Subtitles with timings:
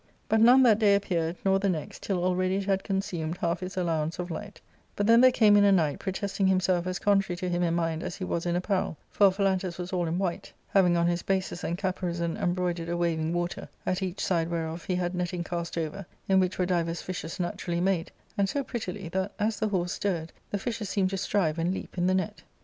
[0.27, 3.77] But none that day appeared, nor the next, till already it had consumed half his
[3.77, 4.59] Allowance of light;
[4.95, 7.75] but then there came in a knight, protesting himself as con trary to him in
[7.75, 11.21] mind as he was in apparel; fni r]in1i}nti[i was all in white, having on his
[11.21, 15.77] bases* and caparison embroidered a waving water, at each side whereof he had netting cast
[15.77, 19.91] over, in which were divers fishes naturally made, and so prettily, that as the horse
[19.91, 22.41] stirred, the fishes seemed to strive and leap in the net.